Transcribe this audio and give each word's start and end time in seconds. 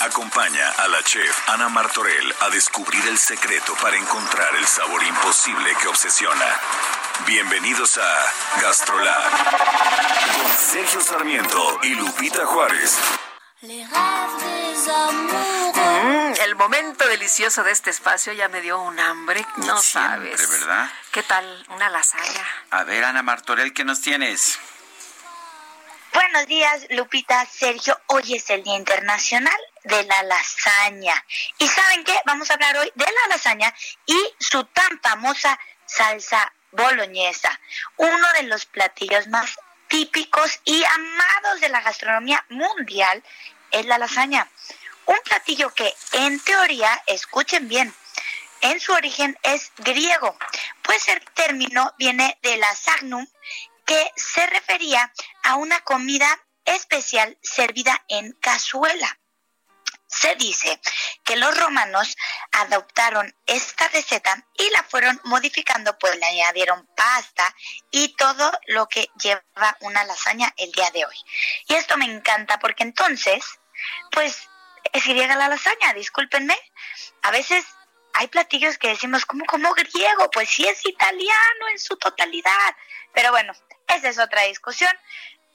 Acompaña 0.00 0.70
a 0.78 0.88
la 0.88 1.02
chef 1.02 1.48
Ana 1.48 1.68
Martorell 1.68 2.34
a 2.40 2.50
descubrir 2.50 3.06
el 3.08 3.18
secreto 3.18 3.74
para 3.80 3.96
encontrar 3.96 4.54
el 4.56 4.66
sabor 4.66 5.02
imposible 5.02 5.74
que 5.80 5.88
obsesiona. 5.88 6.44
Bienvenidos 7.26 7.96
a 7.98 8.60
Gastrolab 8.60 9.30
con 10.36 10.52
Sergio 10.52 11.00
Sarmiento 11.00 11.78
y 11.82 11.94
Lupita 11.94 12.44
Juárez. 12.44 12.98
Mm, 16.02 16.32
el 16.44 16.56
momento 16.56 17.08
delicioso 17.08 17.64
de 17.64 17.72
este 17.72 17.88
espacio 17.90 18.32
ya 18.34 18.48
me 18.48 18.60
dio 18.60 18.78
un 18.78 19.00
hambre, 19.00 19.46
no 19.56 19.80
Siempre, 19.80 20.36
sabes. 20.36 20.60
¿verdad? 20.60 20.90
¿Qué 21.10 21.22
tal? 21.22 21.66
Una 21.70 21.88
lasaña. 21.88 22.46
A 22.70 22.84
ver, 22.84 23.02
Ana 23.04 23.22
Martorell, 23.22 23.72
¿qué 23.72 23.84
nos 23.84 24.02
tienes? 24.02 24.58
Buenos 26.28 26.48
días, 26.48 26.86
Lupita, 26.90 27.46
Sergio. 27.46 27.96
Hoy 28.08 28.34
es 28.34 28.50
el 28.50 28.64
Día 28.64 28.74
Internacional 28.74 29.56
de 29.84 30.02
la 30.02 30.24
Lasaña. 30.24 31.24
¿Y 31.56 31.68
saben 31.68 32.02
qué? 32.02 32.14
Vamos 32.24 32.50
a 32.50 32.54
hablar 32.54 32.76
hoy 32.78 32.90
de 32.96 33.04
la 33.04 33.36
lasaña 33.36 33.72
y 34.06 34.34
su 34.40 34.64
tan 34.64 35.00
famosa 35.00 35.56
salsa 35.84 36.52
boloñesa, 36.72 37.60
uno 37.96 38.26
de 38.38 38.42
los 38.42 38.66
platillos 38.66 39.28
más 39.28 39.56
típicos 39.86 40.60
y 40.64 40.82
amados 40.82 41.60
de 41.60 41.68
la 41.68 41.80
gastronomía 41.80 42.44
mundial 42.48 43.22
es 43.70 43.86
la 43.86 43.96
lasaña. 43.96 44.50
Un 45.04 45.18
platillo 45.24 45.72
que 45.74 45.94
en 46.10 46.40
teoría, 46.40 47.04
escuchen 47.06 47.68
bien, 47.68 47.94
en 48.62 48.80
su 48.80 48.92
origen 48.92 49.38
es 49.44 49.70
griego, 49.76 50.36
pues 50.82 51.06
el 51.06 51.20
término 51.34 51.94
viene 51.98 52.36
de 52.42 52.56
la 52.56 52.74
sagnum, 52.74 53.28
que 53.86 54.12
se 54.16 54.46
refería 54.46 55.12
a 55.44 55.56
una 55.56 55.80
comida 55.80 56.28
especial 56.64 57.38
servida 57.42 58.04
en 58.08 58.32
cazuela. 58.32 59.18
Se 60.08 60.34
dice 60.36 60.80
que 61.24 61.36
los 61.36 61.56
romanos 61.58 62.16
adoptaron 62.52 63.34
esta 63.46 63.88
receta 63.88 64.46
y 64.54 64.70
la 64.70 64.82
fueron 64.84 65.20
modificando, 65.24 65.98
pues 65.98 66.16
le 66.16 66.26
añadieron 66.26 66.86
pasta 66.96 67.54
y 67.90 68.14
todo 68.16 68.52
lo 68.66 68.86
que 68.88 69.08
lleva 69.20 69.76
una 69.80 70.04
lasaña 70.04 70.52
el 70.56 70.70
día 70.72 70.90
de 70.90 71.04
hoy. 71.04 71.16
Y 71.68 71.74
esto 71.74 71.96
me 71.96 72.06
encanta 72.06 72.58
porque 72.58 72.84
entonces, 72.84 73.44
pues 74.12 74.48
es 74.92 75.04
griega 75.04 75.34
la 75.34 75.48
lasaña, 75.48 75.92
discúlpenme. 75.94 76.56
A 77.22 77.30
veces 77.30 77.64
hay 78.12 78.28
platillos 78.28 78.78
que 78.78 78.88
decimos, 78.88 79.26
como 79.26 79.44
como 79.44 79.74
griego? 79.74 80.30
Pues 80.30 80.48
sí 80.48 80.66
es 80.66 80.86
italiano 80.86 81.68
en 81.70 81.78
su 81.78 81.96
totalidad. 81.96 82.74
Pero 83.12 83.30
bueno, 83.30 83.52
esa 83.88 84.08
es 84.08 84.18
otra 84.18 84.42
discusión. 84.42 84.90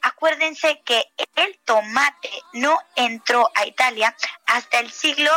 Acuérdense 0.02 0.82
que 0.84 1.06
el 1.36 1.60
tomate 1.60 2.32
no 2.54 2.78
entró 2.96 3.52
a 3.56 3.66
Italia 3.66 4.16
hasta 4.48 4.80
el 4.80 4.92
siglo 4.92 5.32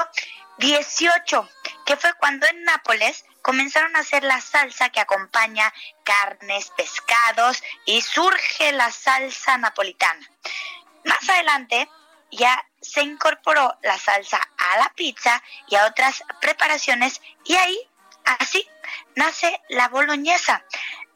XVIII, 0.58 1.48
que 1.84 1.96
fue 1.96 2.14
cuando 2.14 2.46
en 2.46 2.62
Nápoles 2.64 3.24
comenzaron 3.42 3.94
a 3.94 4.00
hacer 4.00 4.24
la 4.24 4.40
salsa 4.40 4.88
que 4.88 5.00
acompaña 5.00 5.72
carnes, 6.02 6.70
pescados 6.77 7.62
y 7.84 8.00
surge 8.00 8.72
la 8.72 8.90
salsa 8.90 9.58
napolitana. 9.58 10.27
Más 11.04 11.28
adelante 11.28 11.88
ya 12.30 12.64
se 12.80 13.02
incorporó 13.02 13.77
la 13.83 13.98
salsa 13.98 14.40
a 14.56 14.78
la 14.78 14.90
pizza 14.94 15.42
y 15.68 15.77
a 15.77 15.86
otras 15.86 16.22
preparaciones 16.40 17.20
y 17.44 17.54
ahí, 17.54 17.78
así, 18.24 18.66
nace 19.14 19.60
la 19.68 19.88
boloñesa. 19.88 20.64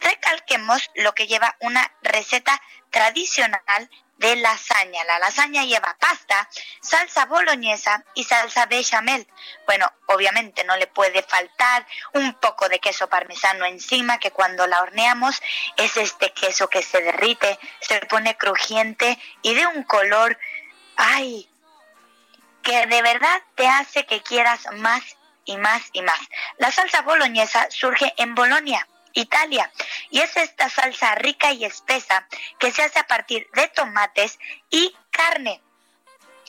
Recalquemos 0.00 0.90
lo 0.94 1.14
que 1.14 1.26
lleva 1.26 1.56
una 1.60 1.92
receta 2.02 2.60
tradicional 2.90 3.90
de 4.18 4.36
lasaña. 4.36 5.04
La 5.04 5.18
lasaña 5.18 5.64
lleva 5.64 5.96
pasta, 5.98 6.48
salsa 6.82 7.26
boloñesa 7.26 8.04
y 8.14 8.24
salsa 8.24 8.66
bechamel. 8.66 9.26
Bueno, 9.66 9.90
obviamente 10.06 10.64
no 10.64 10.76
le 10.76 10.86
puede 10.86 11.22
faltar 11.22 11.86
un 12.14 12.34
poco 12.34 12.68
de 12.68 12.80
queso 12.80 13.08
parmesano 13.08 13.64
encima, 13.64 14.18
que 14.18 14.32
cuando 14.32 14.66
la 14.66 14.82
horneamos 14.82 15.40
es 15.76 15.96
este 15.96 16.32
queso 16.32 16.68
que 16.68 16.82
se 16.82 17.00
derrite, 17.00 17.58
se 17.80 18.00
pone 18.06 18.36
crujiente 18.36 19.18
y 19.42 19.54
de 19.54 19.66
un 19.66 19.84
color, 19.84 20.38
ay, 20.96 21.48
que 22.62 22.86
de 22.86 23.02
verdad 23.02 23.42
te 23.54 23.68
hace 23.68 24.04
que 24.04 24.22
quieras 24.22 24.66
más 24.72 25.02
y 25.44 25.56
más 25.56 25.82
y 25.92 26.02
más. 26.02 26.20
La 26.58 26.72
salsa 26.72 27.02
boloñesa 27.02 27.68
surge 27.70 28.12
en 28.16 28.34
Bolonia, 28.34 28.86
Italia, 29.12 29.70
y 30.10 30.20
es 30.20 30.36
esta 30.36 30.68
salsa 30.68 31.14
rica 31.14 31.52
y 31.52 31.64
espesa 31.64 32.26
que 32.58 32.72
se 32.72 32.82
hace 32.82 32.98
a 32.98 33.06
partir 33.06 33.48
de 33.54 33.68
tomates 33.68 34.38
y 34.70 34.94
carne. 35.10 35.60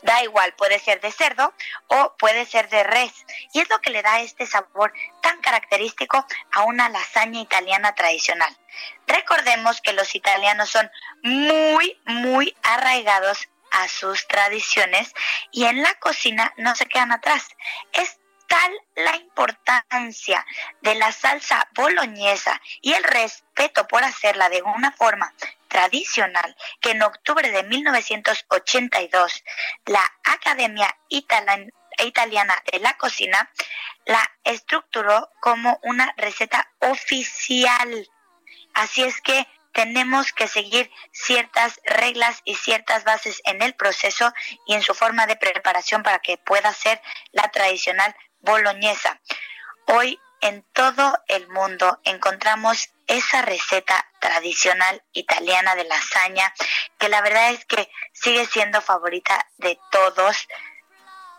Da 0.02 0.24
igual, 0.24 0.54
puede 0.54 0.80
ser 0.80 1.02
de 1.02 1.12
cerdo 1.12 1.54
o 1.88 2.16
puede 2.18 2.46
ser 2.46 2.70
de 2.70 2.84
res. 2.84 3.26
Y 3.54 3.60
es 3.60 3.70
lo 3.70 3.80
que 3.82 3.90
le 3.90 4.02
da 4.02 4.22
este 4.22 4.46
sabor 4.46 4.94
tan 5.22 5.42
característico 5.42 6.26
a 6.52 6.64
una 6.64 6.90
lasaña 6.90 7.42
italiana 7.42 7.94
tradicional. 7.96 8.56
Recordemos 9.08 9.82
que 9.82 9.94
los 9.94 10.16
italianos 10.16 10.70
son 10.70 10.90
muy, 11.22 12.00
muy 12.06 12.56
arraigados 12.64 13.50
a 13.72 13.88
sus 13.88 14.28
tradiciones 14.28 15.14
y 15.52 15.66
en 15.66 15.82
la 15.84 15.94
cocina 15.96 16.54
no 16.58 16.76
se 16.76 16.86
quedan 16.86 17.12
atrás. 17.12 17.48
Tal 18.50 18.74
la 18.96 19.16
importancia 19.16 20.46
de 20.82 20.96
la 20.96 21.14
salsa 21.14 21.70
boloñesa 21.74 22.60
y 22.82 22.94
el 22.94 23.04
respeto 23.04 23.88
por 23.88 24.04
hacerla 24.04 24.50
de 24.50 24.62
una 24.64 24.92
forma 24.92 25.34
tradicional 25.70 26.58
que 26.82 26.92
en 26.92 27.04
octubre 27.04 27.50
de 27.50 27.64
1982 27.64 29.44
la 29.86 30.04
Academia 30.26 30.98
Italiana 31.08 32.62
de 32.72 32.80
la 32.80 32.98
Cocina 32.98 33.50
la 34.06 34.30
estructuró 34.44 35.30
como 35.40 35.80
una 35.84 36.12
receta 36.18 36.68
oficial. 36.80 38.10
Así 38.74 39.04
es 39.04 39.22
que 39.22 39.48
tenemos 39.74 40.34
que 40.34 40.48
seguir 40.48 40.92
ciertas 41.12 41.80
reglas 41.86 42.42
y 42.44 42.56
ciertas 42.56 43.04
bases 43.04 43.42
en 43.46 43.62
el 43.62 43.76
proceso 43.76 44.34
y 44.66 44.74
en 44.74 44.82
su 44.82 44.96
forma 44.96 45.28
de 45.28 45.36
preparación 45.36 46.02
para 46.02 46.20
que 46.20 46.38
pueda 46.38 46.74
ser 46.74 47.00
la 47.32 47.50
tradicional 47.50 48.16
boloñesa. 48.40 49.20
Hoy 49.86 50.20
en 50.42 50.64
todo 50.74 51.18
el 51.28 51.48
mundo 51.50 52.00
encontramos 52.04 52.90
esa 53.08 53.42
receta 53.42 54.06
tradicional 54.20 55.04
italiana 55.14 55.76
de 55.76 55.86
lasaña 55.86 56.54
que 56.98 57.10
la 57.10 57.22
verdad 57.22 57.52
es 57.52 57.66
que 57.66 57.90
sigue 58.14 58.46
siendo 58.46 58.82
favorita 58.82 59.48
de 59.58 59.80
todos. 59.92 60.48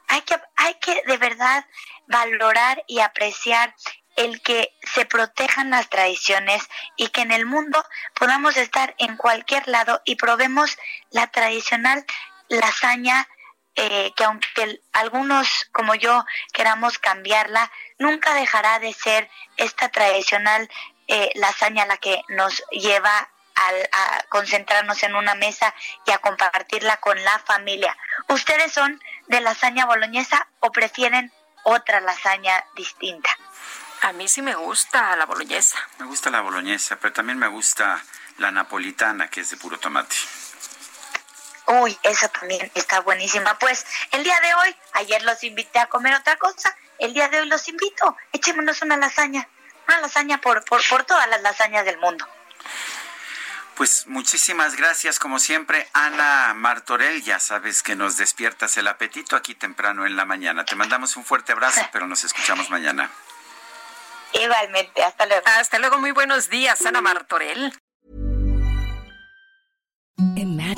Hay 0.08 0.22
que, 0.22 0.36
hay 0.56 0.74
que 0.74 1.02
de 1.06 1.16
verdad 1.16 1.64
valorar 2.08 2.82
y 2.88 3.00
apreciar 3.00 3.74
el 4.16 4.42
que 4.42 4.76
se 4.82 5.06
protejan 5.06 5.70
las 5.70 5.88
tradiciones 5.88 6.68
y 6.96 7.08
que 7.08 7.22
en 7.22 7.30
el 7.30 7.46
mundo 7.46 7.82
podamos 8.14 8.56
estar 8.56 8.94
en 8.98 9.16
cualquier 9.16 9.68
lado 9.68 10.02
y 10.04 10.16
probemos 10.16 10.76
la 11.10 11.28
tradicional 11.28 12.04
lasaña 12.48 13.28
eh, 13.76 14.12
que 14.16 14.24
aunque 14.24 14.46
el- 14.62 14.82
algunos 14.92 15.68
como 15.72 15.94
yo 15.94 16.24
queramos 16.52 16.98
cambiarla, 16.98 17.70
nunca 17.98 18.34
dejará 18.34 18.78
de 18.78 18.92
ser 18.92 19.30
esta 19.56 19.88
tradicional 19.88 20.68
eh, 21.08 21.30
lasaña 21.34 21.86
la 21.86 21.96
que 21.96 22.22
nos 22.28 22.62
lleva 22.70 23.28
al- 23.56 23.88
a 23.92 24.22
concentrarnos 24.28 25.02
en 25.02 25.14
una 25.16 25.34
mesa 25.34 25.74
y 26.06 26.12
a 26.12 26.18
compartirla 26.18 26.98
con 26.98 27.22
la 27.24 27.38
familia. 27.40 27.96
¿Ustedes 28.28 28.72
son 28.72 29.02
de 29.26 29.40
lasaña 29.40 29.86
boloñesa 29.86 30.46
o 30.60 30.70
prefieren 30.70 31.32
otra 31.64 32.00
lasaña 32.00 32.64
distinta? 32.76 33.28
A 34.02 34.12
mí 34.12 34.28
sí 34.28 34.40
me 34.40 34.54
gusta 34.54 35.14
la 35.16 35.26
boloñesa. 35.26 35.78
Me 35.98 36.06
gusta 36.06 36.30
la 36.30 36.40
boloñesa, 36.40 36.96
pero 36.96 37.12
también 37.12 37.38
me 37.38 37.48
gusta 37.48 38.02
la 38.38 38.50
napolitana, 38.50 39.28
que 39.28 39.40
es 39.40 39.50
de 39.50 39.56
puro 39.58 39.78
tomate. 39.78 40.16
Uy, 41.70 41.96
esa 42.02 42.28
también 42.28 42.70
está 42.74 43.00
buenísima. 43.00 43.56
Pues 43.58 43.86
el 44.10 44.24
día 44.24 44.38
de 44.40 44.54
hoy, 44.54 44.76
ayer 44.94 45.22
los 45.22 45.44
invité 45.44 45.78
a 45.78 45.86
comer 45.86 46.14
otra 46.14 46.36
cosa, 46.36 46.76
el 46.98 47.14
día 47.14 47.28
de 47.28 47.40
hoy 47.40 47.46
los 47.48 47.68
invito, 47.68 48.16
echémonos 48.32 48.82
una 48.82 48.96
lasaña, 48.96 49.48
una 49.86 50.00
lasaña 50.00 50.40
por, 50.40 50.64
por, 50.64 50.80
por 50.88 51.04
todas 51.04 51.28
las 51.28 51.40
lasañas 51.42 51.84
del 51.84 51.98
mundo. 51.98 52.26
Pues 53.76 54.06
muchísimas 54.08 54.74
gracias, 54.74 55.18
como 55.18 55.38
siempre, 55.38 55.88
Ana 55.92 56.54
Martorell. 56.54 57.22
Ya 57.22 57.38
sabes 57.38 57.82
que 57.82 57.94
nos 57.94 58.16
despiertas 58.16 58.76
el 58.76 58.88
apetito 58.88 59.36
aquí 59.36 59.54
temprano 59.54 60.04
en 60.04 60.16
la 60.16 60.24
mañana. 60.24 60.64
Te 60.64 60.74
mandamos 60.74 61.16
un 61.16 61.24
fuerte 61.24 61.52
abrazo, 61.52 61.80
pero 61.92 62.06
nos 62.06 62.24
escuchamos 62.24 62.68
mañana. 62.68 63.10
Igualmente, 64.32 65.02
hasta 65.02 65.24
luego. 65.24 65.46
Hasta 65.46 65.78
luego, 65.78 65.98
muy 65.98 66.10
buenos 66.10 66.50
días, 66.50 66.84
Ana 66.84 67.00
Martorell. 67.00 67.72